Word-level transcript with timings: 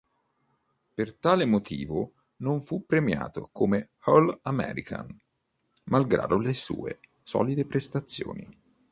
Per 0.95 1.13
tale 1.19 1.45
motivo 1.45 2.13
non 2.37 2.63
fu 2.63 2.87
premiato 2.87 3.49
come 3.51 3.91
All-American 4.05 5.15
malgrado 5.91 6.39
le 6.39 6.55
sue 6.55 6.97
solide 7.21 7.67
prestazioni. 7.67 8.49